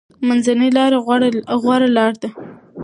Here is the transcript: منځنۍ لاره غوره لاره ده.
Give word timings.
منځنۍ 0.27 0.69
لاره 0.77 0.97
غوره 1.65 1.87
لاره 1.95 2.17
ده. 2.21 2.29